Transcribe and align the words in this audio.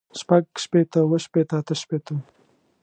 شپږ 0.19 0.43
شپېته 0.63 0.97
اووه 1.01 1.17
شپېته 1.25 1.55
اتۀ 1.59 1.75
شپېته 1.81 2.13